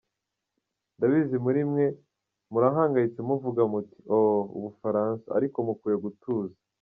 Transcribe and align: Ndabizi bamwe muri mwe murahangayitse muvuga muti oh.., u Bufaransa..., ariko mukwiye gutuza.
Ndabizi 0.97 1.33
bamwe 1.35 1.43
muri 1.45 1.61
mwe 1.71 1.85
murahangayitse 2.51 3.19
muvuga 3.29 3.61
muti 3.71 3.95
oh.., 4.15 4.43
u 4.57 4.59
Bufaransa..., 4.63 5.25
ariko 5.37 5.57
mukwiye 5.67 5.97
gutuza. 6.05 6.55